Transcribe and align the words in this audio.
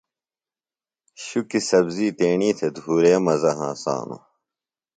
شُکیۡ 1.23 1.63
سبزی 1.69 2.07
تیݨی 2.17 2.49
تھےۡ 2.57 2.71
دُھورے 2.75 3.13
مزہ 3.25 3.51
ہنسانوۡ۔ 3.59 4.23